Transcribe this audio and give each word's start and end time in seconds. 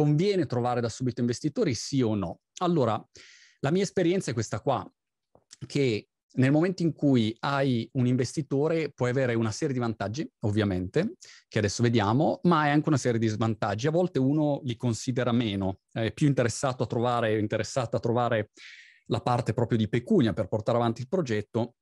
conviene 0.00 0.46
trovare 0.46 0.80
da 0.80 0.88
subito 0.88 1.20
investitori, 1.20 1.74
sì 1.74 2.00
o 2.00 2.14
no? 2.14 2.40
Allora, 2.62 2.98
la 3.58 3.70
mia 3.70 3.82
esperienza 3.82 4.30
è 4.30 4.34
questa 4.34 4.62
qua, 4.62 4.90
che 5.66 6.08
nel 6.36 6.50
momento 6.50 6.82
in 6.82 6.94
cui 6.94 7.36
hai 7.40 7.86
un 7.92 8.06
investitore 8.06 8.92
puoi 8.92 9.10
avere 9.10 9.34
una 9.34 9.50
serie 9.50 9.74
di 9.74 9.78
vantaggi, 9.78 10.26
ovviamente, 10.46 11.16
che 11.48 11.58
adesso 11.58 11.82
vediamo, 11.82 12.40
ma 12.44 12.60
hai 12.60 12.70
anche 12.70 12.88
una 12.88 12.96
serie 12.96 13.20
di 13.20 13.26
svantaggi. 13.26 13.88
A 13.88 13.90
volte 13.90 14.18
uno 14.18 14.62
li 14.64 14.74
considera 14.74 15.32
meno, 15.32 15.80
è 15.92 16.10
più 16.12 16.26
interessato 16.28 16.84
a 16.84 16.86
trovare, 16.86 17.38
interessato 17.38 17.96
a 17.96 18.00
trovare 18.00 18.52
la 19.08 19.20
parte 19.20 19.52
proprio 19.52 19.76
di 19.76 19.86
pecunia 19.86 20.32
per 20.32 20.48
portare 20.48 20.78
avanti 20.78 21.02
il 21.02 21.08
progetto, 21.08 21.74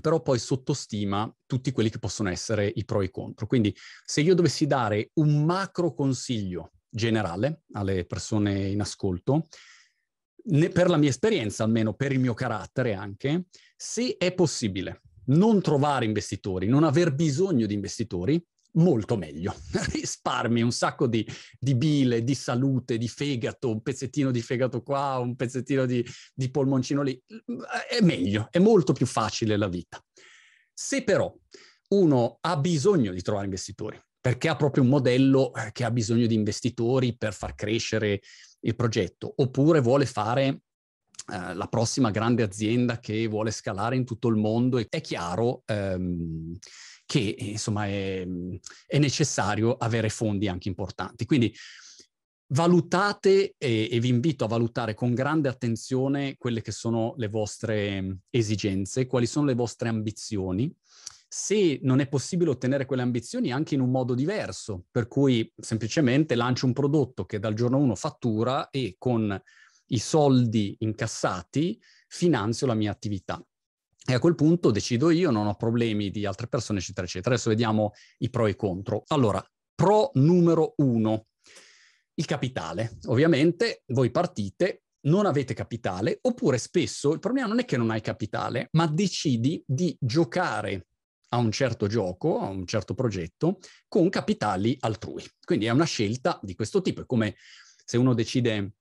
però 0.00 0.22
poi 0.22 0.38
sottostima 0.38 1.30
tutti 1.44 1.72
quelli 1.72 1.90
che 1.90 1.98
possono 1.98 2.30
essere 2.30 2.72
i 2.74 2.86
pro 2.86 3.02
e 3.02 3.06
i 3.06 3.10
contro. 3.10 3.46
Quindi 3.46 3.76
se 4.02 4.22
io 4.22 4.34
dovessi 4.34 4.66
dare 4.66 5.10
un 5.14 5.44
macro 5.44 5.92
consiglio 5.92 6.70
generale 6.90 7.62
alle 7.72 8.04
persone 8.04 8.68
in 8.68 8.80
ascolto, 8.80 9.46
per 10.72 10.88
la 10.88 10.96
mia 10.96 11.10
esperienza, 11.10 11.64
almeno 11.64 11.94
per 11.94 12.12
il 12.12 12.18
mio 12.18 12.34
carattere 12.34 12.94
anche, 12.94 13.46
se 13.76 14.16
è 14.18 14.32
possibile 14.32 15.02
non 15.26 15.60
trovare 15.60 16.04
investitori, 16.04 16.66
non 16.66 16.84
aver 16.84 17.14
bisogno 17.14 17.66
di 17.66 17.74
investitori, 17.74 18.42
molto 18.72 19.16
meglio. 19.16 19.54
Risparmi 19.92 20.62
un 20.62 20.72
sacco 20.72 21.06
di, 21.06 21.26
di, 21.58 21.74
bile, 21.74 22.22
di 22.24 22.34
salute, 22.34 22.98
di 22.98 23.08
fegato, 23.08 23.70
un 23.70 23.82
pezzettino 23.82 24.30
di 24.30 24.42
fegato 24.42 24.82
qua, 24.82 25.18
un 25.18 25.36
pezzettino 25.36 25.86
di, 25.86 26.04
di 26.34 26.50
polmoncino 26.50 27.02
lì. 27.02 27.20
È 27.88 28.00
meglio, 28.02 28.48
è 28.50 28.58
molto 28.58 28.92
più 28.92 29.06
facile 29.06 29.56
la 29.56 29.68
vita. 29.68 30.02
Se 30.72 31.04
però 31.04 31.32
uno 31.88 32.38
ha 32.40 32.56
bisogno 32.56 33.12
di 33.12 33.22
trovare 33.22 33.46
investitori, 33.46 34.00
perché 34.20 34.48
ha 34.48 34.56
proprio 34.56 34.82
un 34.82 34.90
modello 34.90 35.52
eh, 35.54 35.70
che 35.72 35.84
ha 35.84 35.90
bisogno 35.90 36.26
di 36.26 36.34
investitori 36.34 37.16
per 37.16 37.32
far 37.32 37.54
crescere 37.54 38.20
il 38.60 38.74
progetto, 38.76 39.32
oppure 39.36 39.80
vuole 39.80 40.04
fare 40.04 40.46
eh, 41.32 41.54
la 41.54 41.66
prossima 41.66 42.10
grande 42.10 42.42
azienda 42.42 42.98
che 42.98 43.26
vuole 43.26 43.50
scalare 43.50 43.96
in 43.96 44.04
tutto 44.04 44.28
il 44.28 44.36
mondo, 44.36 44.78
è 44.78 45.00
chiaro 45.00 45.62
ehm, 45.64 46.56
che 47.06 47.34
insomma 47.38 47.86
è, 47.86 48.26
è, 48.86 48.98
necessario 48.98 49.72
avere 49.72 50.10
fondi 50.10 50.48
anche 50.48 50.68
importanti. 50.68 51.24
Quindi 51.24 51.52
valutate 52.52 53.54
e, 53.56 53.88
e 53.90 54.00
vi 54.00 54.08
invito 54.08 54.44
a 54.44 54.48
valutare 54.48 54.94
con 54.94 55.14
grande 55.14 55.48
attenzione 55.48 56.36
quelle 56.36 56.62
che 56.62 56.72
sono 56.72 57.14
le 57.16 57.28
vostre 57.28 58.18
esigenze, 58.28 59.06
quali 59.06 59.26
sono 59.26 59.46
le 59.46 59.54
vostre 59.54 59.88
ambizioni 59.88 60.72
se 61.32 61.78
non 61.82 62.00
è 62.00 62.08
possibile 62.08 62.50
ottenere 62.50 62.86
quelle 62.86 63.02
ambizioni 63.02 63.52
anche 63.52 63.76
in 63.76 63.80
un 63.80 63.92
modo 63.92 64.14
diverso, 64.14 64.86
per 64.90 65.06
cui 65.06 65.48
semplicemente 65.56 66.34
lancio 66.34 66.66
un 66.66 66.72
prodotto 66.72 67.24
che 67.24 67.38
dal 67.38 67.54
giorno 67.54 67.78
1 67.78 67.94
fattura 67.94 68.68
e 68.70 68.96
con 68.98 69.40
i 69.92 69.98
soldi 69.98 70.74
incassati 70.80 71.80
finanzio 72.08 72.66
la 72.66 72.74
mia 72.74 72.90
attività. 72.90 73.40
E 74.04 74.12
a 74.12 74.18
quel 74.18 74.34
punto 74.34 74.72
decido 74.72 75.10
io, 75.10 75.30
non 75.30 75.46
ho 75.46 75.54
problemi 75.54 76.10
di 76.10 76.26
altre 76.26 76.48
persone, 76.48 76.80
eccetera, 76.80 77.06
eccetera. 77.06 77.34
Adesso 77.34 77.50
vediamo 77.50 77.92
i 78.18 78.28
pro 78.28 78.48
e 78.48 78.50
i 78.50 78.56
contro. 78.56 79.04
Allora, 79.06 79.40
pro 79.72 80.10
numero 80.14 80.74
uno, 80.78 81.26
il 82.14 82.24
capitale. 82.24 82.98
Ovviamente 83.04 83.84
voi 83.86 84.10
partite 84.10 84.82
non 85.02 85.26
avete 85.26 85.54
capitale, 85.54 86.18
oppure 86.22 86.58
spesso 86.58 87.12
il 87.12 87.20
problema 87.20 87.46
non 87.46 87.60
è 87.60 87.64
che 87.64 87.76
non 87.76 87.90
hai 87.90 88.00
capitale, 88.00 88.68
ma 88.72 88.88
decidi 88.88 89.62
di 89.64 89.96
giocare 90.00 90.88
a 91.32 91.36
un 91.38 91.50
certo 91.50 91.86
gioco, 91.86 92.40
a 92.40 92.48
un 92.48 92.66
certo 92.66 92.94
progetto, 92.94 93.58
con 93.88 94.08
capitali 94.08 94.76
altrui. 94.80 95.24
Quindi 95.44 95.66
è 95.66 95.70
una 95.70 95.84
scelta 95.84 96.38
di 96.42 96.54
questo 96.54 96.80
tipo. 96.82 97.02
È 97.02 97.06
come 97.06 97.36
se 97.84 97.96
uno 97.96 98.14
decide 98.14 98.74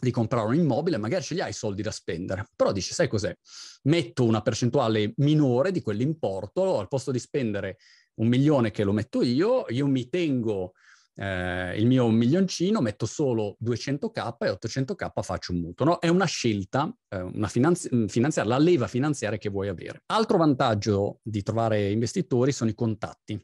di 0.00 0.10
comprare 0.10 0.46
un 0.46 0.54
immobile, 0.54 0.96
magari 0.96 1.22
ce 1.22 1.34
li 1.34 1.40
hai 1.42 1.50
i 1.50 1.54
soldi 1.54 1.82
da 1.82 1.90
spendere, 1.90 2.48
però 2.56 2.72
dici, 2.72 2.94
sai 2.94 3.06
cos'è? 3.06 3.36
Metto 3.82 4.24
una 4.24 4.40
percentuale 4.40 5.12
minore 5.16 5.72
di 5.72 5.82
quell'importo, 5.82 6.78
al 6.78 6.88
posto 6.88 7.10
di 7.10 7.18
spendere 7.18 7.76
un 8.14 8.28
milione 8.28 8.70
che 8.70 8.84
lo 8.84 8.92
metto 8.92 9.22
io, 9.22 9.66
io 9.68 9.86
mi 9.86 10.08
tengo 10.08 10.72
eh, 11.20 11.78
il 11.78 11.86
mio 11.86 12.08
milioncino, 12.08 12.80
metto 12.80 13.04
solo 13.04 13.58
200k 13.62 14.36
e 14.38 14.50
800k 14.50 15.22
faccio 15.22 15.52
un 15.52 15.60
mutuo. 15.60 15.84
No? 15.84 15.98
È 15.98 16.08
una 16.08 16.24
scelta, 16.24 16.90
eh, 17.08 17.20
una 17.20 17.48
finanzi- 17.48 17.94
mm, 17.94 18.06
finanziaria, 18.06 18.50
la 18.50 18.58
leva 18.58 18.86
finanziaria 18.86 19.36
che 19.36 19.50
vuoi 19.50 19.68
avere. 19.68 20.02
Altro 20.06 20.38
vantaggio 20.38 21.20
di 21.22 21.42
trovare 21.42 21.90
investitori 21.90 22.52
sono 22.52 22.70
i 22.70 22.74
contatti. 22.74 23.38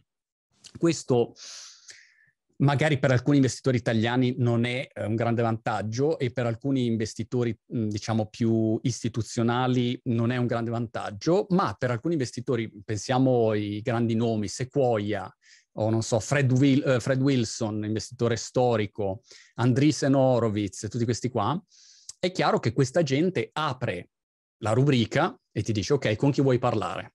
Questo 0.79 1.35
magari 2.59 2.99
per 2.99 3.11
alcuni 3.11 3.37
investitori 3.37 3.77
italiani 3.77 4.35
non 4.39 4.65
è 4.65 4.89
eh, 4.91 5.05
un 5.05 5.15
grande 5.15 5.43
vantaggio 5.43 6.19
e 6.19 6.31
per 6.31 6.47
alcuni 6.47 6.87
investitori, 6.87 7.55
mm, 7.75 7.89
diciamo, 7.89 8.27
più 8.29 8.79
istituzionali 8.85 10.01
non 10.05 10.31
è 10.31 10.39
un 10.39 10.47
grande 10.47 10.71
vantaggio, 10.71 11.47
ma 11.51 11.75
per 11.79 11.91
alcuni 11.91 12.15
investitori, 12.15 12.73
pensiamo 12.83 13.51
ai 13.51 13.83
grandi 13.83 14.15
nomi, 14.15 14.49
Sequoia, 14.49 15.31
o 15.79 15.91
non 15.91 16.03
so, 16.03 16.21
Fred, 16.21 16.51
Will, 16.53 16.83
uh, 16.87 17.01
Fred 17.01 17.21
Wilson, 17.21 17.85
investitore 17.85 18.37
storico, 18.37 19.23
Andreessen 19.55 20.15
Horowitz, 20.15 20.87
tutti 20.89 21.05
questi 21.05 21.29
qua, 21.29 21.61
è 22.19 22.31
chiaro 22.33 22.59
che 22.59 22.73
questa 22.73 23.03
gente 23.03 23.51
apre 23.53 24.11
la 24.59 24.73
rubrica 24.73 25.39
e 25.53 25.63
ti 25.63 25.73
dice, 25.73 25.95
ok, 25.95 26.17
con 26.17 26.31
chi 26.31 26.41
vuoi 26.41 26.59
parlare? 26.59 27.15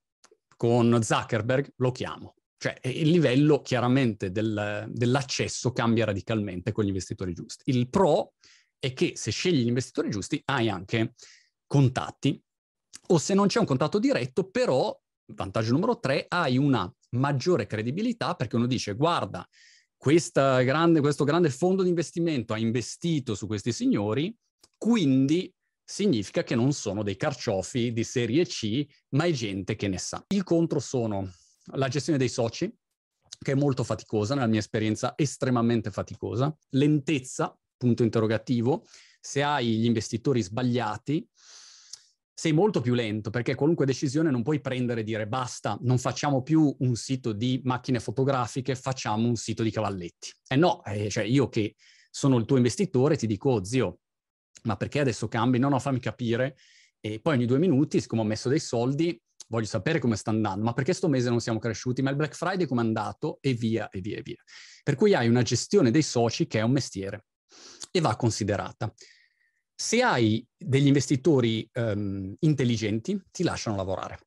Con 0.56 1.02
Zuckerberg 1.02 1.74
lo 1.78 1.92
chiamo. 1.92 2.36
Cioè 2.58 2.80
il 2.84 3.10
livello 3.10 3.62
chiaramente 3.62 4.32
del, 4.32 4.86
dell'accesso 4.88 5.72
cambia 5.72 6.06
radicalmente 6.06 6.72
con 6.72 6.84
gli 6.84 6.90
investitori 6.90 7.34
giusti. 7.34 7.72
Il 7.72 7.90
pro 7.90 8.34
è 8.78 8.94
che 8.94 9.14
se 9.16 9.32
scegli 9.32 9.64
gli 9.64 9.68
investitori 9.68 10.12
giusti 10.12 10.40
hai 10.46 10.70
anche 10.70 11.16
contatti 11.66 12.40
o 13.08 13.18
se 13.18 13.34
non 13.34 13.48
c'è 13.48 13.60
un 13.60 13.66
contatto 13.66 13.98
diretto, 13.98 14.50
però, 14.50 14.96
vantaggio 15.34 15.72
numero 15.72 16.00
tre, 16.00 16.26
hai 16.28 16.58
una 16.58 16.92
maggiore 17.12 17.66
credibilità 17.66 18.36
perché 18.36 18.56
uno 18.56 18.68
dice 18.68 18.94
guarda, 18.94 19.48
grande, 19.98 21.00
questo 21.00 21.24
grande 21.24 21.50
fondo 21.50 21.84
di 21.84 21.90
investimento 21.90 22.54
ha 22.54 22.58
investito 22.58 23.36
su 23.36 23.48
questi 23.48 23.72
signori, 23.72 24.36
quindi 24.78 25.54
significa 25.84 26.44
che 26.44 26.56
non 26.56 26.74
sono 26.74 27.04
dei 27.04 27.16
carciofi 27.16 27.92
di 27.92 28.04
serie 28.04 28.46
C, 28.46 28.86
ma 29.10 29.26
è 29.26 29.32
gente 29.32 29.76
che 29.76 29.88
ne 29.88 29.98
sa. 29.98 30.24
Il 30.30 30.44
contro 30.44 30.80
sono 30.80 31.30
la 31.74 31.88
gestione 31.88 32.18
dei 32.18 32.30
soci, 32.30 32.74
che 33.38 33.52
è 33.52 33.56
molto 33.56 33.84
faticosa, 33.84 34.34
nella 34.34 34.48
mia 34.48 34.60
esperienza 34.60 35.14
estremamente 35.16 35.92
faticosa, 35.92 36.56
lentezza, 36.70 37.56
punto 37.76 38.04
interrogativo, 38.04 38.86
se 39.20 39.44
hai 39.44 39.78
gli 39.78 39.86
investitori 39.86 40.42
sbagliati, 40.42 41.28
sei 42.42 42.54
molto 42.54 42.82
più 42.82 42.96
lento 42.96 43.30
perché 43.30 43.54
qualunque 43.54 43.86
decisione 43.86 44.32
non 44.32 44.42
puoi 44.42 44.60
prendere 44.62 45.02
e 45.02 45.04
dire 45.04 45.28
basta, 45.28 45.78
non 45.82 46.00
facciamo 46.00 46.42
più 46.42 46.76
un 46.80 46.96
sito 46.96 47.34
di 47.34 47.62
macchine 47.66 48.00
fotografiche, 48.00 48.74
facciamo 48.74 49.28
un 49.28 49.36
sito 49.36 49.62
di 49.62 49.70
cavalletti. 49.70 50.32
Eh 50.48 50.56
no, 50.56 50.84
eh, 50.86 51.08
cioè 51.08 51.24
io 51.24 51.50
che 51.50 51.76
sono 52.10 52.40
il 52.40 52.46
tuo 52.46 52.58
investitore 52.58 53.16
ti 53.16 53.28
dico, 53.28 53.52
oh, 53.52 53.64
zio, 53.64 54.00
ma 54.64 54.76
perché 54.76 55.02
adesso 55.02 55.28
cambi? 55.28 55.60
No, 55.60 55.70
no, 55.70 55.78
fammi 55.78 56.00
capire. 56.00 56.58
E 57.00 57.20
poi 57.20 57.36
ogni 57.36 57.46
due 57.46 57.60
minuti, 57.60 58.02
siccome 58.02 58.22
ho 58.22 58.26
messo 58.26 58.50
dei 58.50 58.60
soldi, 58.60 59.22
voglio 59.48 59.68
sapere 59.68 60.00
come 60.00 60.16
sta 60.16 60.32
andando, 60.32 60.66
ma 60.66 60.74
perché 60.74 60.94
sto 60.94 61.08
mese 61.08 61.30
non 61.30 61.42
siamo 61.42 61.60
cresciuti, 61.60 62.02
ma 62.02 62.10
il 62.10 62.16
Black 62.16 62.34
Friday 62.34 62.66
come 62.66 62.82
è 62.82 62.86
andato 62.86 63.38
e 63.40 63.54
via, 63.54 63.88
e 63.90 64.02
via, 64.02 64.18
e 64.18 64.22
via. 64.24 64.42
Per 64.82 64.96
cui 64.96 65.14
hai 65.14 65.28
una 65.28 65.44
gestione 65.44 65.92
dei 65.92 66.02
soci 66.02 66.48
che 66.48 66.58
è 66.58 66.64
un 66.64 66.72
mestiere 66.72 67.26
e 67.92 68.02
va 68.02 68.16
considerata. 68.16 68.92
Se 69.82 70.04
hai 70.04 70.48
degli 70.56 70.86
investitori 70.86 71.68
um, 71.74 72.36
intelligenti, 72.42 73.20
ti 73.32 73.42
lasciano 73.42 73.76
lavorare. 73.76 74.20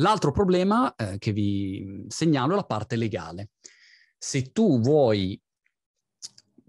L'altro 0.00 0.32
problema 0.32 0.92
eh, 0.96 1.18
che 1.18 1.30
vi 1.30 2.04
segnalo 2.08 2.54
è 2.54 2.56
la 2.56 2.64
parte 2.64 2.96
legale. 2.96 3.50
Se 4.18 4.50
tu 4.50 4.80
vuoi 4.80 5.40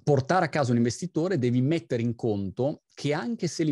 portare 0.04 0.46
a 0.46 0.50
casa 0.50 0.70
un 0.70 0.78
investitore, 0.78 1.40
devi 1.40 1.62
mettere 1.62 2.04
in 2.04 2.14
conto 2.14 2.84
che 2.94 3.12
anche, 3.12 3.48
se 3.48 3.64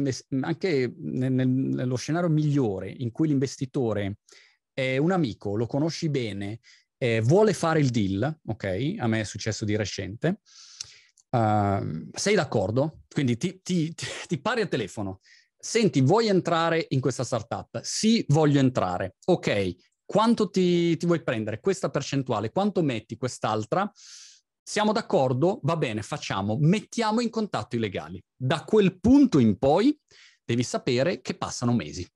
anche 0.41 0.95
nel, 0.97 1.47
nello 1.47 1.95
scenario 1.95 2.29
migliore 2.29 2.89
in 2.89 3.11
cui 3.11 3.27
l'investitore 3.27 4.17
è 4.73 4.97
un 4.97 5.11
amico, 5.11 5.55
lo 5.55 5.67
conosci 5.67 6.09
bene, 6.09 6.59
eh, 6.97 7.21
vuole 7.21 7.53
fare 7.53 7.79
il 7.79 7.91
deal, 7.91 8.39
ok? 8.47 8.95
A 8.97 9.05
me 9.05 9.19
è 9.19 9.25
successo 9.25 9.63
di 9.63 9.75
recente, 9.75 10.39
Uh, 11.35 12.07
sei 12.13 12.33
d'accordo? 12.33 13.01
Quindi 13.09 13.35
ti, 13.35 13.59
ti, 13.61 13.93
ti, 13.93 14.05
ti 14.27 14.39
pari 14.39 14.61
al 14.61 14.67
telefono. 14.67 15.19
Senti, 15.57 16.01
vuoi 16.01 16.27
entrare 16.27 16.85
in 16.89 16.99
questa 16.99 17.23
startup? 17.23 17.81
Sì, 17.81 18.23
voglio 18.27 18.59
entrare. 18.59 19.15
Ok, 19.25 19.75
quanto 20.05 20.49
ti, 20.49 20.95
ti 20.97 21.05
vuoi 21.05 21.23
prendere? 21.23 21.59
Questa 21.59 21.89
percentuale, 21.89 22.51
quanto 22.51 22.83
metti 22.83 23.17
quest'altra? 23.17 23.91
Siamo 24.61 24.91
d'accordo? 24.91 25.59
Va 25.63 25.77
bene, 25.77 26.01
facciamo. 26.01 26.57
Mettiamo 26.59 27.21
in 27.21 27.29
contatto 27.29 27.75
i 27.75 27.79
legali. 27.79 28.23
Da 28.35 28.63
quel 28.63 28.99
punto 28.99 29.39
in 29.39 29.57
poi 29.57 29.97
devi 30.43 30.63
sapere 30.63 31.21
che 31.21 31.35
passano 31.35 31.73
mesi. 31.73 32.07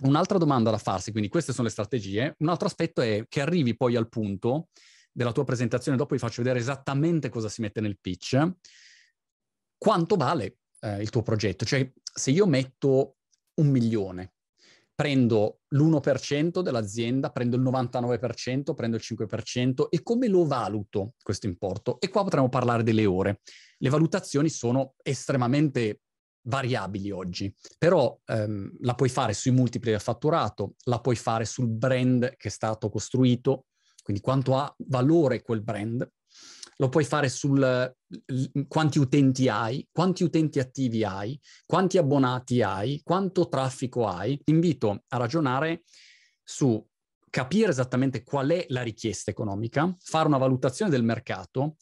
Un'altra 0.00 0.38
domanda 0.38 0.70
da 0.70 0.78
farsi, 0.78 1.10
quindi 1.10 1.28
queste 1.28 1.52
sono 1.52 1.66
le 1.66 1.72
strategie. 1.72 2.34
Un 2.38 2.48
altro 2.48 2.66
aspetto 2.66 3.02
è 3.02 3.24
che 3.28 3.40
arrivi 3.40 3.76
poi 3.76 3.94
al 3.96 4.08
punto 4.08 4.68
della 5.12 5.32
tua 5.32 5.44
presentazione, 5.44 5.96
dopo 5.96 6.14
vi 6.14 6.20
faccio 6.20 6.42
vedere 6.42 6.60
esattamente 6.60 7.28
cosa 7.28 7.48
si 7.48 7.60
mette 7.60 7.80
nel 7.80 7.98
pitch. 8.00 8.50
quanto 9.76 10.16
vale 10.16 10.58
eh, 10.82 11.00
il 11.00 11.10
tuo 11.10 11.22
progetto. 11.22 11.64
Cioè, 11.64 11.90
se 12.02 12.30
io 12.30 12.46
metto 12.46 13.16
un 13.54 13.68
milione, 13.68 14.34
prendo 14.94 15.60
l'1% 15.68 16.60
dell'azienda, 16.60 17.30
prendo 17.30 17.56
il 17.56 17.62
99%, 17.62 18.74
prendo 18.74 18.96
il 18.96 19.02
5% 19.02 19.88
e 19.88 20.02
come 20.02 20.28
lo 20.28 20.46
valuto 20.46 21.14
questo 21.22 21.46
importo? 21.46 21.98
E 22.00 22.08
qua 22.08 22.22
potremmo 22.22 22.48
parlare 22.48 22.82
delle 22.82 23.06
ore. 23.06 23.40
Le 23.78 23.88
valutazioni 23.88 24.48
sono 24.48 24.94
estremamente 25.02 26.02
variabili 26.44 27.10
oggi, 27.10 27.54
però 27.78 28.18
ehm, 28.26 28.76
la 28.80 28.94
puoi 28.94 29.08
fare 29.08 29.32
sui 29.32 29.52
multipli 29.52 29.90
del 29.90 30.00
fatturato, 30.00 30.74
la 30.84 31.00
puoi 31.00 31.16
fare 31.16 31.44
sul 31.44 31.68
brand 31.68 32.36
che 32.36 32.48
è 32.48 32.50
stato 32.50 32.88
costruito, 32.90 33.66
quindi 34.02 34.22
quanto 34.22 34.56
ha 34.56 34.72
valore 34.88 35.42
quel 35.42 35.62
brand, 35.62 36.08
lo 36.76 36.88
puoi 36.88 37.04
fare 37.04 37.28
sul 37.28 37.94
quanti 38.68 38.98
utenti 38.98 39.48
hai, 39.48 39.86
quanti 39.90 40.24
utenti 40.24 40.58
attivi 40.58 41.04
hai, 41.04 41.38
quanti 41.66 41.98
abbonati 41.98 42.62
hai, 42.62 43.00
quanto 43.02 43.48
traffico 43.48 44.06
hai. 44.06 44.40
Ti 44.42 44.50
invito 44.50 45.04
a 45.08 45.16
ragionare 45.16 45.82
su 46.42 46.84
capire 47.30 47.70
esattamente 47.70 48.22
qual 48.22 48.50
è 48.50 48.66
la 48.68 48.82
richiesta 48.82 49.30
economica, 49.30 49.94
fare 50.00 50.28
una 50.28 50.36
valutazione 50.36 50.90
del 50.90 51.02
mercato, 51.02 51.76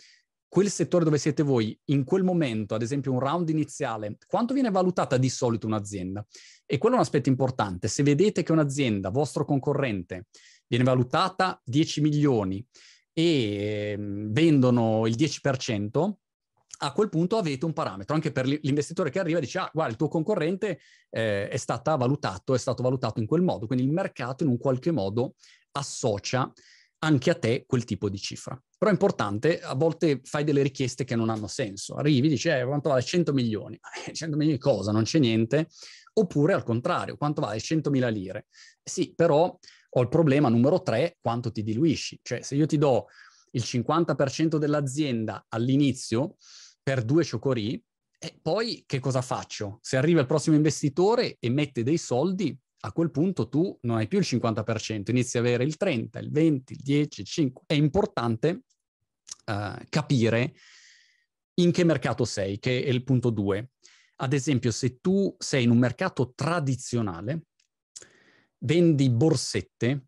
quel 0.50 0.69
settore 0.69 1.05
dove 1.05 1.19
siete 1.19 1.44
voi, 1.44 1.79
in 1.87 2.03
quel 2.03 2.25
momento, 2.25 2.75
ad 2.75 2.83
esempio 2.83 3.12
un 3.12 3.21
round 3.21 3.49
iniziale, 3.49 4.17
quanto 4.26 4.53
viene 4.53 4.71
valutata 4.71 5.17
di 5.17 5.29
solito 5.29 5.69
un'azienda? 5.69 6.26
E 6.67 6.76
quello 6.76 6.97
è 6.97 6.99
un 6.99 7.05
aspetto 7.05 7.29
importante. 7.29 7.87
Se 7.87 8.03
vedete 8.03 8.43
che 8.43 8.50
un'azienda, 8.50 9.11
vostro 9.11 9.44
concorrente, 9.44 10.26
viene 10.67 10.85
valutata 10.85 11.61
10 11.65 12.00
milioni 12.00 12.67
e 13.12 13.97
vendono 13.99 15.07
il 15.07 15.15
10%, 15.17 16.12
a 16.83 16.93
quel 16.93 17.09
punto 17.09 17.37
avete 17.37 17.65
un 17.65 17.73
parametro. 17.73 18.15
Anche 18.15 18.33
per 18.33 18.47
l'investitore 18.47 19.11
che 19.11 19.19
arriva 19.19 19.39
e 19.39 19.43
dice 19.43 19.59
ah 19.59 19.71
guarda 19.73 19.93
il 19.93 19.99
tuo 19.99 20.09
concorrente 20.09 20.81
eh, 21.11 21.49
è 21.49 21.57
stato 21.57 21.95
valutato 21.97 22.55
è 22.55 22.59
stato 22.59 22.83
valutato 22.83 23.21
in 23.21 23.27
quel 23.27 23.43
modo. 23.43 23.67
Quindi 23.67 23.85
il 23.85 23.93
mercato 23.93 24.45
in 24.45 24.51
un 24.51 24.59
qualche 24.59 24.91
modo 24.91 25.35
associa 25.73 26.51
anche 27.03 27.31
a 27.31 27.35
te 27.35 27.65
quel 27.67 27.85
tipo 27.85 28.09
di 28.09 28.19
cifra. 28.19 28.61
Però 28.77 28.91
è 28.91 28.95
importante 28.95 29.61
a 29.61 29.75
volte 29.75 30.21
fai 30.23 30.45
delle 30.45 30.62
richieste 30.62 31.05
che 31.05 31.17
non 31.17 31.29
hanno 31.29 31.47
senso. 31.49 31.95
Arrivi 31.95 32.29
dici 32.29 32.49
eh, 32.49 32.65
quanto 32.65 32.89
vale? 32.89 33.03
100 33.03 33.33
milioni. 33.33 33.79
Eh, 34.07 34.12
100 34.12 34.37
milioni 34.37 34.57
di 34.57 34.62
cosa? 34.62 34.91
Non 34.91 35.03
c'è 35.03 35.19
niente. 35.19 35.69
Oppure 36.15 36.55
al 36.55 36.65
contrario 36.65 37.17
quanto 37.17 37.43
vale? 37.43 37.61
100 37.61 37.91
mila 37.91 38.09
lire. 38.09 38.47
Sì 38.83 39.12
però 39.15 39.57
ho 39.90 40.00
il 40.00 40.08
problema 40.08 40.48
numero 40.48 40.82
tre, 40.82 41.19
quanto 41.20 41.50
ti 41.50 41.62
diluisci. 41.62 42.20
Cioè, 42.22 42.42
se 42.42 42.54
io 42.54 42.66
ti 42.66 42.78
do 42.78 43.06
il 43.52 43.62
50% 43.62 44.56
dell'azienda 44.56 45.46
all'inizio 45.48 46.37
per 46.82 47.04
due 47.04 47.25
ciocorì, 47.25 47.82
e 48.22 48.38
poi 48.40 48.84
che 48.87 48.98
cosa 48.98 49.22
faccio? 49.22 49.78
Se 49.81 49.96
arriva 49.96 50.20
il 50.20 50.26
prossimo 50.26 50.54
investitore 50.54 51.37
e 51.40 51.48
mette 51.48 51.82
dei 51.82 51.96
soldi, 51.96 52.56
a 52.82 52.92
quel 52.92 53.10
punto 53.10 53.48
tu 53.48 53.76
non 53.82 53.96
hai 53.96 54.08
più 54.08 54.19
il 54.19 54.26
50%, 54.26 55.10
inizi 55.10 55.38
ad 55.38 55.46
avere 55.46 55.64
il 55.64 55.76
30, 55.76 56.19
il 56.19 56.31
20, 56.31 56.72
il 56.72 56.81
10, 56.82 57.20
il 57.20 57.26
5. 57.26 57.64
È 57.66 57.75
importante 57.75 58.62
uh, 59.46 59.82
capire 59.88 60.54
in 61.54 61.72
che 61.72 61.84
mercato 61.84 62.25
sei, 62.25 62.58
che 62.58 62.82
è 62.82 62.88
il 62.88 63.04
punto 63.04 63.31
2. 63.31 63.70
Ad 64.16 64.32
esempio, 64.32 64.70
se 64.70 65.00
tu 65.00 65.34
sei 65.38 65.64
in 65.64 65.70
un 65.70 65.78
mercato 65.78 66.32
tradizionale, 66.34 67.46
vendi 68.61 69.11
borsette, 69.11 70.07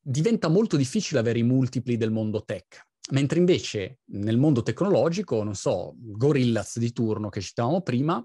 diventa 0.00 0.48
molto 0.48 0.76
difficile 0.76 1.20
avere 1.20 1.38
i 1.38 1.44
multipli 1.44 1.96
del 1.96 2.10
mondo 2.10 2.44
tech. 2.44 2.86
Mentre 3.10 3.38
invece 3.38 4.00
nel 4.06 4.38
mondo 4.38 4.62
tecnologico, 4.62 5.42
non 5.42 5.54
so, 5.54 5.94
Gorillaz 5.96 6.78
di 6.78 6.92
turno 6.92 7.28
che 7.28 7.40
citavamo 7.40 7.82
prima, 7.82 8.24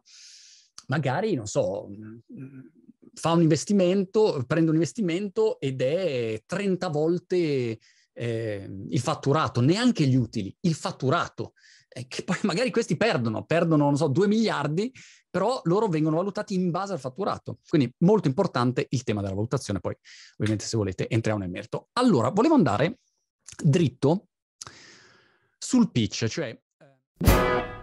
magari, 0.88 1.34
non 1.36 1.48
so, 1.48 1.90
fa 3.14 3.32
un 3.32 3.42
investimento, 3.42 4.44
prende 4.48 4.70
un 4.70 4.76
investimento 4.76 5.60
ed 5.60 5.82
è 5.82 6.42
30 6.46 6.88
volte 6.88 7.80
eh, 8.14 8.70
il 8.90 9.00
fatturato, 9.00 9.62
neanche 9.62 10.06
gli 10.06 10.16
utili, 10.16 10.56
il 10.62 10.74
fatturato. 10.74 11.54
Che 11.90 12.24
poi 12.24 12.38
magari 12.44 12.72
questi 12.72 12.96
perdono, 12.96 13.46
perdono, 13.46 13.86
non 13.86 13.98
so, 13.98 14.08
2 14.08 14.28
miliardi 14.28 14.92
però 15.30 15.62
loro 15.66 15.88
vengono 15.88 16.18
valutati 16.18 16.56
in 16.56 16.72
base 16.72 16.94
al 16.94 17.00
fatturato. 17.00 17.60
Quindi 17.68 17.94
molto 18.00 18.28
importante 18.28 18.88
il 18.90 19.04
tema 19.04 19.22
della 19.22 19.36
valutazione, 19.36 19.80
poi 19.80 19.96
ovviamente 20.38 20.66
se 20.66 20.78
volete 20.78 21.08
entriamo 21.08 21.40
nel 21.40 21.50
merito. 21.50 21.90
Allora, 21.94 22.30
volevo 22.30 22.56
andare 22.56 23.00
dritto 23.64 24.28
sul 25.58 25.92
pitch, 25.92 26.26
cioè... 26.28 26.60
Eh... 27.18 27.79